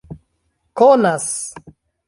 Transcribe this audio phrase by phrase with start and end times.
[0.77, 1.27] konas